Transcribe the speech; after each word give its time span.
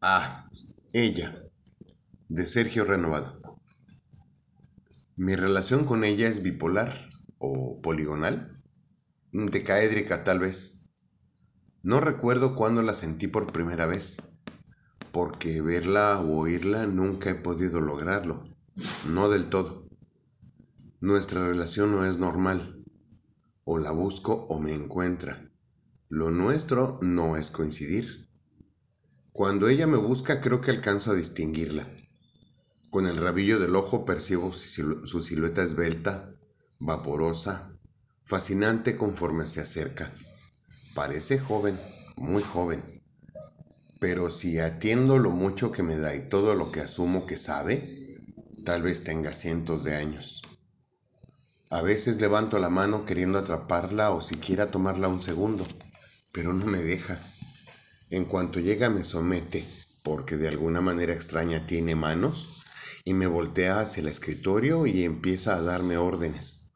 Ah, 0.00 0.48
ella, 0.92 1.34
de 2.28 2.46
Sergio 2.46 2.84
Renovado. 2.84 3.36
Mi 5.16 5.34
relación 5.34 5.86
con 5.86 6.04
ella 6.04 6.28
es 6.28 6.44
bipolar 6.44 6.94
o 7.38 7.82
poligonal, 7.82 8.48
decaédrica 9.32 10.22
tal 10.22 10.38
vez. 10.38 10.84
No 11.82 11.98
recuerdo 11.98 12.54
cuándo 12.54 12.80
la 12.82 12.94
sentí 12.94 13.26
por 13.26 13.50
primera 13.50 13.86
vez, 13.86 14.18
porque 15.10 15.62
verla 15.62 16.20
o 16.20 16.42
oírla 16.42 16.86
nunca 16.86 17.30
he 17.30 17.34
podido 17.34 17.80
lograrlo, 17.80 18.44
no 19.08 19.28
del 19.28 19.48
todo. 19.48 19.82
Nuestra 21.00 21.48
relación 21.48 21.90
no 21.90 22.04
es 22.04 22.18
normal, 22.18 22.84
o 23.64 23.78
la 23.78 23.90
busco 23.90 24.46
o 24.48 24.60
me 24.60 24.72
encuentra. 24.72 25.50
Lo 26.08 26.30
nuestro 26.30 27.00
no 27.02 27.36
es 27.36 27.50
coincidir. 27.50 28.27
Cuando 29.38 29.68
ella 29.68 29.86
me 29.86 29.98
busca 29.98 30.40
creo 30.40 30.60
que 30.60 30.72
alcanzo 30.72 31.12
a 31.12 31.14
distinguirla. 31.14 31.86
Con 32.90 33.06
el 33.06 33.18
rabillo 33.18 33.60
del 33.60 33.76
ojo 33.76 34.04
percibo 34.04 34.52
su 34.52 35.22
silueta 35.22 35.62
esbelta, 35.62 36.34
vaporosa, 36.80 37.70
fascinante 38.24 38.96
conforme 38.96 39.46
se 39.46 39.60
acerca. 39.60 40.10
Parece 40.96 41.38
joven, 41.38 41.78
muy 42.16 42.42
joven. 42.42 42.82
Pero 44.00 44.28
si 44.28 44.58
atiendo 44.58 45.18
lo 45.18 45.30
mucho 45.30 45.70
que 45.70 45.84
me 45.84 45.96
da 45.98 46.16
y 46.16 46.28
todo 46.28 46.56
lo 46.56 46.72
que 46.72 46.80
asumo 46.80 47.24
que 47.24 47.36
sabe, 47.36 48.18
tal 48.64 48.82
vez 48.82 49.04
tenga 49.04 49.32
cientos 49.32 49.84
de 49.84 49.94
años. 49.94 50.42
A 51.70 51.80
veces 51.80 52.20
levanto 52.20 52.58
la 52.58 52.70
mano 52.70 53.04
queriendo 53.04 53.38
atraparla 53.38 54.10
o 54.10 54.20
siquiera 54.20 54.72
tomarla 54.72 55.06
un 55.06 55.22
segundo, 55.22 55.64
pero 56.32 56.52
no 56.52 56.66
me 56.66 56.82
deja. 56.82 57.16
En 58.10 58.24
cuanto 58.24 58.60
llega 58.60 58.88
me 58.88 59.04
somete, 59.04 59.64
porque 60.02 60.36
de 60.36 60.48
alguna 60.48 60.80
manera 60.80 61.12
extraña 61.12 61.66
tiene 61.66 61.94
manos, 61.94 62.64
y 63.04 63.14
me 63.14 63.26
voltea 63.26 63.80
hacia 63.80 64.00
el 64.00 64.08
escritorio 64.08 64.86
y 64.86 65.04
empieza 65.04 65.54
a 65.56 65.62
darme 65.62 65.96
órdenes. 65.96 66.74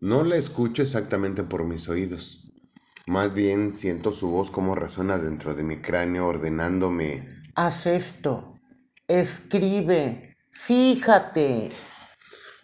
No 0.00 0.24
la 0.24 0.36
escucho 0.36 0.82
exactamente 0.82 1.42
por 1.42 1.64
mis 1.64 1.88
oídos. 1.88 2.52
Más 3.06 3.34
bien 3.34 3.72
siento 3.72 4.12
su 4.12 4.30
voz 4.30 4.50
como 4.50 4.74
resuena 4.74 5.18
dentro 5.18 5.54
de 5.54 5.62
mi 5.62 5.76
cráneo 5.76 6.26
ordenándome. 6.26 7.28
Haz 7.54 7.86
esto. 7.86 8.60
Escribe. 9.08 10.36
Fíjate. 10.52 11.70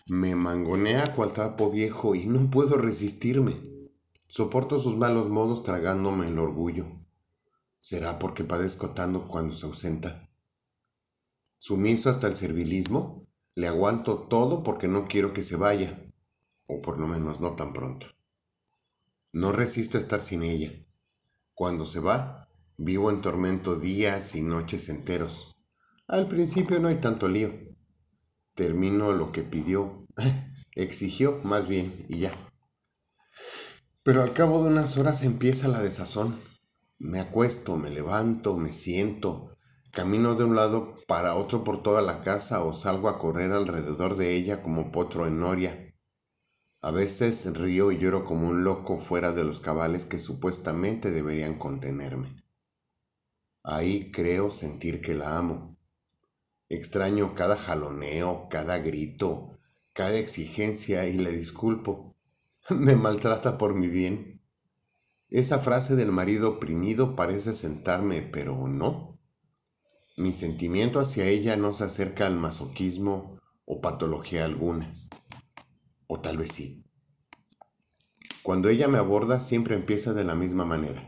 Me 0.06 0.34
mangonea 0.36 1.04
cual 1.14 1.32
trapo 1.32 1.70
viejo 1.70 2.14
y 2.14 2.26
no 2.26 2.50
puedo 2.50 2.78
resistirme. 2.78 3.54
Soporto 4.28 4.78
sus 4.78 4.96
malos 4.96 5.28
modos 5.28 5.62
tragándome 5.62 6.28
el 6.28 6.38
orgullo. 6.38 6.86
¿Será 7.88 8.18
porque 8.18 8.42
padezco 8.42 8.90
tanto 8.90 9.28
cuando 9.28 9.54
se 9.54 9.64
ausenta? 9.64 10.28
Sumiso 11.56 12.10
hasta 12.10 12.26
el 12.26 12.34
servilismo, 12.34 13.28
le 13.54 13.68
aguanto 13.68 14.26
todo 14.28 14.64
porque 14.64 14.88
no 14.88 15.06
quiero 15.06 15.32
que 15.32 15.44
se 15.44 15.54
vaya, 15.54 15.96
o 16.66 16.82
por 16.82 16.98
lo 16.98 17.06
menos 17.06 17.38
no 17.38 17.54
tan 17.54 17.72
pronto. 17.72 18.08
No 19.32 19.52
resisto 19.52 19.98
estar 19.98 20.20
sin 20.20 20.42
ella. 20.42 20.72
Cuando 21.54 21.86
se 21.86 22.00
va, 22.00 22.48
vivo 22.76 23.08
en 23.08 23.22
tormento 23.22 23.78
días 23.78 24.34
y 24.34 24.42
noches 24.42 24.88
enteros. 24.88 25.56
Al 26.08 26.26
principio 26.26 26.80
no 26.80 26.88
hay 26.88 26.96
tanto 26.96 27.28
lío. 27.28 27.52
Termino 28.56 29.12
lo 29.12 29.30
que 29.30 29.44
pidió, 29.44 30.08
exigió 30.74 31.38
más 31.44 31.68
bien 31.68 31.94
y 32.08 32.18
ya. 32.18 32.32
Pero 34.02 34.24
al 34.24 34.32
cabo 34.32 34.64
de 34.64 34.70
unas 34.70 34.98
horas 34.98 35.22
empieza 35.22 35.68
la 35.68 35.80
desazón. 35.80 36.36
Me 36.98 37.20
acuesto, 37.20 37.76
me 37.76 37.90
levanto, 37.90 38.56
me 38.56 38.72
siento, 38.72 39.50
camino 39.92 40.34
de 40.34 40.44
un 40.44 40.56
lado 40.56 40.94
para 41.06 41.34
otro 41.34 41.62
por 41.62 41.82
toda 41.82 42.00
la 42.00 42.22
casa 42.22 42.64
o 42.64 42.72
salgo 42.72 43.10
a 43.10 43.18
correr 43.18 43.52
alrededor 43.52 44.16
de 44.16 44.34
ella 44.34 44.62
como 44.62 44.92
potro 44.92 45.26
en 45.26 45.38
noria. 45.38 45.94
A 46.80 46.90
veces 46.90 47.52
río 47.54 47.92
y 47.92 47.98
lloro 47.98 48.24
como 48.24 48.48
un 48.48 48.64
loco 48.64 48.98
fuera 48.98 49.32
de 49.32 49.44
los 49.44 49.60
cabales 49.60 50.06
que 50.06 50.18
supuestamente 50.18 51.10
deberían 51.10 51.58
contenerme. 51.58 52.34
Ahí 53.62 54.10
creo 54.10 54.50
sentir 54.50 55.00
que 55.02 55.14
la 55.14 55.36
amo. 55.36 55.76
Extraño 56.70 57.34
cada 57.34 57.56
jaloneo, 57.56 58.48
cada 58.48 58.78
grito, 58.78 59.50
cada 59.92 60.16
exigencia 60.16 61.06
y 61.06 61.18
le 61.18 61.32
disculpo. 61.32 62.16
Me 62.70 62.96
maltrata 62.96 63.58
por 63.58 63.74
mi 63.74 63.86
bien. 63.86 64.35
Esa 65.28 65.58
frase 65.58 65.96
del 65.96 66.12
marido 66.12 66.50
oprimido 66.50 67.16
parece 67.16 67.54
sentarme, 67.54 68.22
pero 68.22 68.68
no. 68.68 69.18
Mi 70.16 70.32
sentimiento 70.32 71.00
hacia 71.00 71.26
ella 71.26 71.56
no 71.56 71.72
se 71.72 71.84
acerca 71.84 72.26
al 72.26 72.36
masoquismo 72.36 73.38
o 73.64 73.80
patología 73.80 74.44
alguna. 74.44 74.88
O 76.06 76.20
tal 76.20 76.38
vez 76.38 76.52
sí. 76.52 76.84
Cuando 78.42 78.68
ella 78.68 78.86
me 78.86 78.98
aborda 78.98 79.40
siempre 79.40 79.74
empieza 79.74 80.14
de 80.14 80.22
la 80.22 80.36
misma 80.36 80.64
manera. 80.64 81.04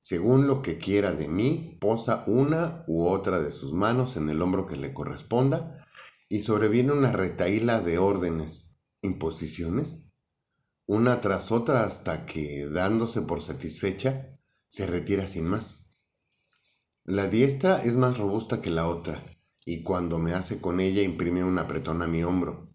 Según 0.00 0.48
lo 0.48 0.60
que 0.60 0.78
quiera 0.78 1.12
de 1.12 1.28
mí, 1.28 1.78
posa 1.80 2.24
una 2.26 2.82
u 2.88 3.06
otra 3.06 3.40
de 3.40 3.52
sus 3.52 3.72
manos 3.72 4.16
en 4.16 4.28
el 4.30 4.42
hombro 4.42 4.66
que 4.66 4.76
le 4.76 4.92
corresponda 4.92 5.80
y 6.28 6.40
sobreviene 6.40 6.92
una 6.92 7.12
retaíla 7.12 7.80
de 7.80 7.98
órdenes, 7.98 8.80
imposiciones 9.00 10.11
una 10.92 11.22
tras 11.22 11.52
otra 11.52 11.84
hasta 11.84 12.26
que, 12.26 12.66
dándose 12.66 13.22
por 13.22 13.40
satisfecha, 13.40 14.28
se 14.68 14.86
retira 14.86 15.26
sin 15.26 15.46
más. 15.46 15.94
La 17.04 17.28
diestra 17.28 17.82
es 17.82 17.96
más 17.96 18.18
robusta 18.18 18.60
que 18.60 18.68
la 18.68 18.86
otra, 18.86 19.18
y 19.64 19.84
cuando 19.84 20.18
me 20.18 20.34
hace 20.34 20.60
con 20.60 20.80
ella 20.80 21.00
imprime 21.00 21.44
un 21.44 21.58
apretón 21.58 22.02
a 22.02 22.06
mi 22.06 22.22
hombro. 22.22 22.68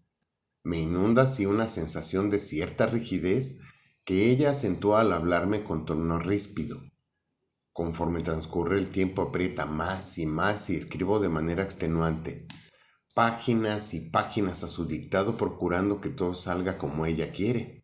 Me 0.64 0.80
inunda 0.80 1.22
así 1.22 1.46
una 1.46 1.68
sensación 1.68 2.28
de 2.28 2.40
cierta 2.40 2.86
rigidez 2.86 3.60
que 4.04 4.30
ella 4.30 4.50
acentúa 4.50 5.02
al 5.02 5.12
hablarme 5.12 5.62
con 5.62 5.86
tono 5.86 6.18
ríspido. 6.18 6.82
Conforme 7.72 8.22
transcurre 8.22 8.78
el 8.78 8.90
tiempo 8.90 9.22
aprieta 9.22 9.64
más 9.64 10.18
y 10.18 10.26
más 10.26 10.70
y 10.70 10.74
escribo 10.74 11.20
de 11.20 11.28
manera 11.28 11.62
extenuante, 11.62 12.44
páginas 13.14 13.94
y 13.94 14.00
páginas 14.10 14.64
a 14.64 14.66
su 14.66 14.86
dictado 14.86 15.36
procurando 15.36 16.00
que 16.00 16.08
todo 16.10 16.34
salga 16.34 16.78
como 16.78 17.06
ella 17.06 17.30
quiere. 17.30 17.77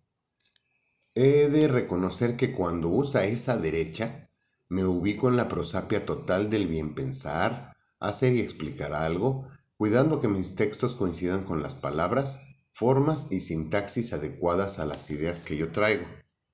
He 1.17 1.49
de 1.49 1.69
reconocer 1.69 2.37
que 2.37 2.53
cuando 2.53 2.89
usa 2.89 3.25
esa 3.25 3.57
derecha, 3.57 4.29
me 4.69 4.85
ubico 4.85 5.29
en 5.29 5.37
la 5.37 5.49
prosapia 5.49 6.05
total 6.05 6.51
del 6.51 6.67
bien 6.67 6.95
pensar, 6.95 7.73
hacer 8.01 8.33
y 8.33 8.41
explicar 8.41 8.93
algo, 8.93 9.47
cuidando 9.77 10.21
que 10.21 10.27
mis 10.27 10.57
textos 10.57 10.97
coincidan 10.97 11.45
con 11.45 11.63
las 11.63 11.77
palabras, 11.77 12.41
formas 12.73 13.29
y 13.31 13.41
sintaxis 13.41 14.13
adecuadas 14.13 14.81
a 14.81 14.87
las 14.87 15.09
ideas 15.11 15.43
que 15.43 15.57
yo 15.57 15.71
traigo. 15.71 16.05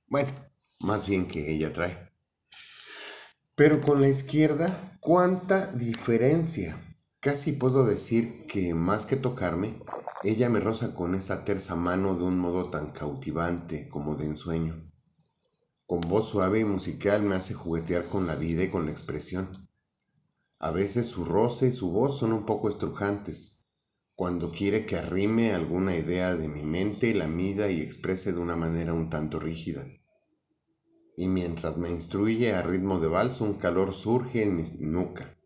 Bueno, 0.06 0.30
más 0.78 1.06
bien 1.06 1.26
que 1.26 1.52
ella 1.52 1.72
trae. 1.72 2.10
Pero 3.56 3.80
con 3.80 4.02
la 4.02 4.08
izquierda, 4.08 4.78
¿cuánta 5.00 5.68
diferencia? 5.68 6.76
Casi 7.20 7.52
puedo 7.52 7.86
decir 7.86 8.46
que 8.46 8.74
más 8.74 9.06
que 9.06 9.16
tocarme, 9.16 9.74
ella 10.22 10.50
me 10.50 10.60
roza 10.60 10.94
con 10.94 11.14
esa 11.14 11.44
tersa 11.44 11.76
mano 11.76 12.14
de 12.14 12.24
un 12.24 12.38
modo 12.38 12.68
tan 12.68 12.90
cautivante 12.90 13.88
como 13.88 14.16
de 14.16 14.26
ensueño. 14.26 14.76
Con 15.86 16.02
voz 16.02 16.28
suave 16.28 16.60
y 16.60 16.64
musical 16.64 17.22
me 17.22 17.36
hace 17.36 17.54
juguetear 17.54 18.04
con 18.04 18.26
la 18.26 18.36
vida 18.36 18.62
y 18.62 18.68
con 18.68 18.84
la 18.84 18.92
expresión. 18.92 19.48
A 20.58 20.72
veces 20.72 21.06
su 21.06 21.24
roce 21.24 21.68
y 21.68 21.72
su 21.72 21.90
voz 21.90 22.18
son 22.18 22.34
un 22.34 22.44
poco 22.44 22.68
estrujantes, 22.68 23.66
cuando 24.14 24.52
quiere 24.52 24.84
que 24.84 24.96
arrime 24.96 25.54
alguna 25.54 25.96
idea 25.96 26.36
de 26.36 26.48
mi 26.48 26.64
mente, 26.64 27.14
la 27.14 27.26
mida 27.26 27.70
y 27.70 27.80
exprese 27.80 28.34
de 28.34 28.40
una 28.40 28.56
manera 28.56 28.92
un 28.92 29.08
tanto 29.08 29.40
rígida. 29.40 29.86
Y 31.16 31.28
mientras 31.28 31.78
me 31.78 31.88
instruye 31.88 32.52
a 32.52 32.60
ritmo 32.60 33.00
de 33.00 33.08
vals, 33.08 33.40
un 33.40 33.54
calor 33.54 33.94
surge 33.94 34.42
en 34.42 34.56
mi 34.56 34.64
nuca, 34.80 35.38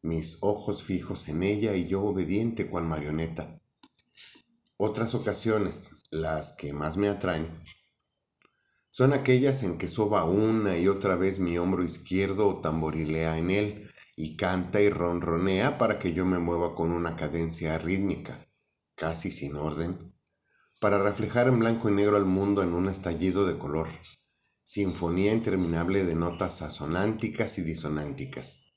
mis 0.00 0.38
ojos 0.40 0.82
fijos 0.82 1.28
en 1.28 1.42
ella 1.42 1.76
y 1.76 1.86
yo 1.86 2.02
obediente 2.02 2.66
cual 2.68 2.84
marioneta. 2.84 3.57
Otras 4.80 5.16
ocasiones, 5.16 5.90
las 6.12 6.52
que 6.52 6.72
más 6.72 6.96
me 6.96 7.08
atraen, 7.08 7.48
son 8.90 9.12
aquellas 9.12 9.64
en 9.64 9.76
que 9.76 9.88
soba 9.88 10.22
una 10.22 10.78
y 10.78 10.86
otra 10.86 11.16
vez 11.16 11.40
mi 11.40 11.58
hombro 11.58 11.82
izquierdo 11.82 12.46
o 12.46 12.60
tamborilea 12.60 13.38
en 13.38 13.50
él 13.50 13.90
y 14.14 14.36
canta 14.36 14.80
y 14.80 14.88
ronronea 14.88 15.78
para 15.78 15.98
que 15.98 16.12
yo 16.12 16.24
me 16.24 16.38
mueva 16.38 16.76
con 16.76 16.92
una 16.92 17.16
cadencia 17.16 17.76
rítmica, 17.76 18.38
casi 18.94 19.32
sin 19.32 19.56
orden, 19.56 20.14
para 20.78 21.02
reflejar 21.02 21.48
en 21.48 21.58
blanco 21.58 21.88
y 21.88 21.92
negro 21.92 22.16
al 22.16 22.26
mundo 22.26 22.62
en 22.62 22.72
un 22.72 22.88
estallido 22.88 23.46
de 23.46 23.58
color, 23.58 23.88
sinfonía 24.62 25.32
interminable 25.32 26.04
de 26.04 26.14
notas 26.14 26.62
asonánticas 26.62 27.58
y 27.58 27.62
disonánticas. 27.62 28.74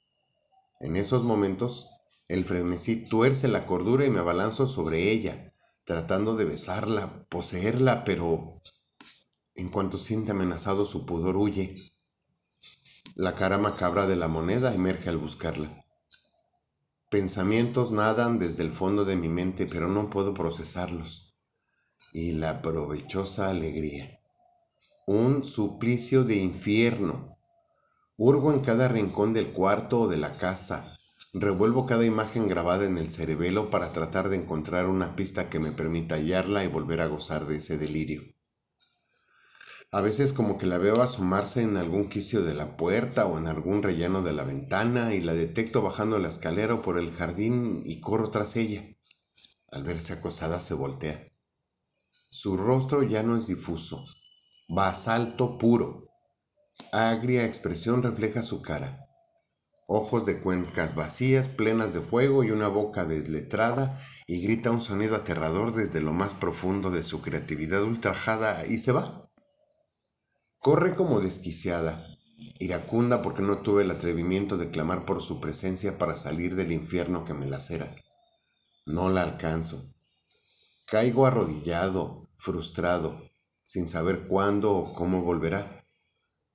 En 0.79 0.95
esos 0.95 1.23
momentos, 1.23 1.91
el 2.27 2.43
frenesí 2.43 3.07
tuerce 3.07 3.47
la 3.47 3.67
cordura 3.67 4.03
y 4.03 4.09
me 4.09 4.21
abalanzo 4.21 4.65
sobre 4.65 5.11
ella, 5.11 5.50
tratando 5.91 6.37
de 6.37 6.45
besarla, 6.45 7.25
poseerla, 7.27 8.05
pero 8.05 8.61
en 9.55 9.67
cuanto 9.67 9.97
siente 9.97 10.31
amenazado 10.31 10.85
su 10.85 11.05
pudor 11.05 11.35
huye. 11.35 11.75
La 13.15 13.33
cara 13.33 13.57
macabra 13.57 14.07
de 14.07 14.15
la 14.15 14.29
moneda 14.29 14.73
emerge 14.73 15.09
al 15.09 15.17
buscarla. 15.17 15.69
Pensamientos 17.09 17.91
nadan 17.91 18.39
desde 18.39 18.63
el 18.63 18.71
fondo 18.71 19.03
de 19.03 19.17
mi 19.17 19.27
mente, 19.27 19.65
pero 19.65 19.89
no 19.89 20.09
puedo 20.09 20.33
procesarlos. 20.33 21.35
Y 22.13 22.31
la 22.31 22.61
provechosa 22.61 23.49
alegría. 23.49 24.17
Un 25.07 25.43
suplicio 25.43 26.23
de 26.23 26.35
infierno. 26.35 27.37
Hurgo 28.15 28.53
en 28.53 28.61
cada 28.61 28.87
rincón 28.87 29.33
del 29.33 29.51
cuarto 29.51 29.99
o 29.99 30.07
de 30.07 30.15
la 30.15 30.31
casa. 30.37 31.00
Revuelvo 31.33 31.85
cada 31.85 32.05
imagen 32.05 32.49
grabada 32.49 32.85
en 32.85 32.97
el 32.97 33.09
cerebelo 33.09 33.69
para 33.69 33.93
tratar 33.93 34.27
de 34.27 34.35
encontrar 34.35 34.87
una 34.87 35.15
pista 35.15 35.49
que 35.49 35.59
me 35.59 35.71
permita 35.71 36.15
hallarla 36.15 36.65
y 36.65 36.67
volver 36.67 36.99
a 36.99 37.07
gozar 37.07 37.45
de 37.45 37.55
ese 37.57 37.77
delirio. 37.77 38.21
A 39.93 40.01
veces 40.01 40.33
como 40.33 40.57
que 40.57 40.65
la 40.65 40.77
veo 40.77 41.01
asomarse 41.01 41.61
en 41.61 41.77
algún 41.77 42.09
quicio 42.09 42.43
de 42.43 42.53
la 42.53 42.75
puerta 42.75 43.27
o 43.27 43.37
en 43.37 43.47
algún 43.47 43.81
relleno 43.81 44.21
de 44.21 44.33
la 44.33 44.43
ventana 44.43 45.13
y 45.13 45.21
la 45.21 45.33
detecto 45.33 45.81
bajando 45.81 46.19
la 46.19 46.27
escalera 46.27 46.75
o 46.75 46.81
por 46.81 46.97
el 46.97 47.11
jardín 47.11 47.81
y 47.85 48.01
corro 48.01 48.29
tras 48.29 48.57
ella. 48.57 48.83
Al 49.69 49.83
verse 49.83 50.13
acosada 50.13 50.59
se 50.59 50.73
voltea. 50.73 51.31
Su 52.29 52.57
rostro 52.57 53.03
ya 53.03 53.23
no 53.23 53.37
es 53.37 53.47
difuso, 53.47 54.05
basalto 54.67 55.57
puro. 55.57 56.07
Agria 56.91 57.45
expresión 57.45 58.03
refleja 58.03 58.43
su 58.43 58.61
cara. 58.61 59.10
Ojos 59.93 60.25
de 60.25 60.39
cuencas 60.39 60.95
vacías, 60.95 61.49
plenas 61.49 61.93
de 61.93 61.99
fuego 61.99 62.45
y 62.45 62.51
una 62.51 62.69
boca 62.69 63.03
desletrada, 63.03 63.99
y 64.25 64.41
grita 64.41 64.71
un 64.71 64.79
sonido 64.79 65.17
aterrador 65.17 65.75
desde 65.75 65.99
lo 65.99 66.13
más 66.13 66.33
profundo 66.33 66.91
de 66.91 67.03
su 67.03 67.19
creatividad 67.19 67.83
ultrajada 67.83 68.65
y 68.65 68.77
se 68.77 68.93
va. 68.93 69.29
Corre 70.59 70.95
como 70.95 71.19
desquiciada, 71.19 72.07
iracunda 72.57 73.21
porque 73.21 73.41
no 73.41 73.57
tuve 73.57 73.83
el 73.83 73.91
atrevimiento 73.91 74.55
de 74.55 74.69
clamar 74.69 75.05
por 75.05 75.21
su 75.21 75.41
presencia 75.41 75.97
para 75.97 76.15
salir 76.15 76.55
del 76.55 76.71
infierno 76.71 77.25
que 77.25 77.33
me 77.33 77.47
lacera. 77.47 77.93
No 78.85 79.09
la 79.09 79.23
alcanzo. 79.23 79.93
Caigo 80.85 81.25
arrodillado, 81.25 82.29
frustrado, 82.37 83.21
sin 83.61 83.89
saber 83.89 84.25
cuándo 84.25 84.71
o 84.71 84.93
cómo 84.93 85.21
volverá. 85.21 85.83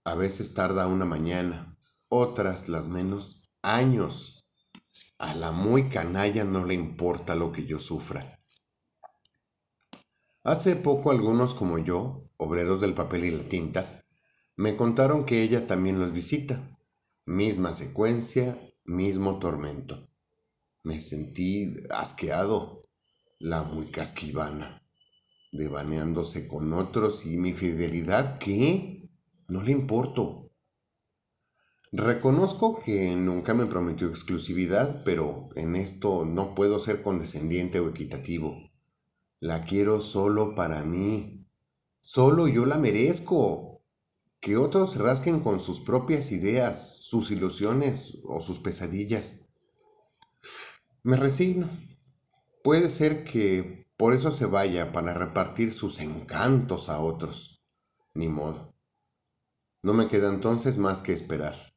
A 0.04 0.14
veces 0.14 0.54
tarda 0.54 0.86
una 0.86 1.04
mañana, 1.04 1.75
otras, 2.08 2.68
las 2.68 2.88
menos, 2.88 3.50
años. 3.62 4.46
A 5.18 5.34
la 5.34 5.52
muy 5.52 5.88
canalla 5.88 6.44
no 6.44 6.64
le 6.64 6.74
importa 6.74 7.34
lo 7.34 7.52
que 7.52 7.64
yo 7.64 7.78
sufra. 7.78 8.38
Hace 10.44 10.76
poco 10.76 11.10
algunos 11.10 11.54
como 11.54 11.78
yo, 11.78 12.30
obreros 12.36 12.80
del 12.80 12.94
papel 12.94 13.24
y 13.24 13.30
la 13.30 13.42
tinta, 13.42 14.04
me 14.56 14.76
contaron 14.76 15.26
que 15.26 15.42
ella 15.42 15.66
también 15.66 15.98
los 15.98 16.12
visita. 16.12 16.60
Misma 17.24 17.72
secuencia, 17.72 18.56
mismo 18.84 19.38
tormento. 19.38 20.08
Me 20.84 21.00
sentí 21.00 21.74
asqueado, 21.90 22.80
la 23.38 23.64
muy 23.64 23.86
casquivana, 23.86 24.86
devaneándose 25.52 26.46
con 26.46 26.72
otros 26.72 27.26
y 27.26 27.36
mi 27.36 27.52
fidelidad, 27.52 28.38
¿qué? 28.38 29.10
No 29.48 29.62
le 29.62 29.72
importo. 29.72 30.45
Reconozco 31.98 32.78
que 32.78 33.16
nunca 33.16 33.54
me 33.54 33.64
prometió 33.64 34.06
exclusividad, 34.06 35.02
pero 35.02 35.48
en 35.54 35.76
esto 35.76 36.26
no 36.26 36.54
puedo 36.54 36.78
ser 36.78 37.00
condescendiente 37.00 37.80
o 37.80 37.88
equitativo. 37.88 38.70
La 39.40 39.64
quiero 39.64 40.02
solo 40.02 40.54
para 40.54 40.84
mí. 40.84 41.48
Solo 42.02 42.48
yo 42.48 42.66
la 42.66 42.76
merezco. 42.76 43.82
Que 44.40 44.58
otros 44.58 44.92
se 44.92 44.98
rasquen 44.98 45.40
con 45.40 45.58
sus 45.58 45.80
propias 45.80 46.32
ideas, 46.32 46.98
sus 47.00 47.30
ilusiones 47.30 48.18
o 48.24 48.42
sus 48.42 48.60
pesadillas. 48.60 49.48
Me 51.02 51.16
resigno. 51.16 51.66
Puede 52.62 52.90
ser 52.90 53.24
que 53.24 53.88
por 53.96 54.12
eso 54.12 54.32
se 54.32 54.44
vaya 54.44 54.92
para 54.92 55.14
repartir 55.14 55.72
sus 55.72 56.00
encantos 56.00 56.90
a 56.90 57.00
otros. 57.00 57.64
Ni 58.12 58.28
modo. 58.28 58.74
No 59.82 59.94
me 59.94 60.08
queda 60.08 60.28
entonces 60.28 60.76
más 60.76 61.00
que 61.00 61.14
esperar. 61.14 61.75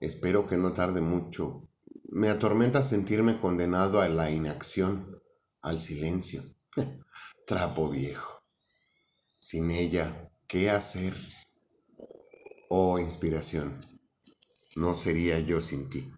Espero 0.00 0.46
que 0.46 0.56
no 0.56 0.72
tarde 0.72 1.02
mucho. 1.02 1.68
Me 2.10 2.30
atormenta 2.30 2.82
sentirme 2.82 3.38
condenado 3.38 4.00
a 4.00 4.08
la 4.08 4.30
inacción, 4.30 5.22
al 5.60 5.80
silencio. 5.80 6.42
Trapo 7.46 7.90
viejo. 7.90 8.42
Sin 9.38 9.70
ella, 9.70 10.32
¿qué 10.46 10.70
hacer? 10.70 11.14
Oh 12.70 12.98
inspiración, 12.98 13.78
no 14.76 14.94
sería 14.94 15.38
yo 15.40 15.60
sin 15.60 15.90
ti. 15.90 16.10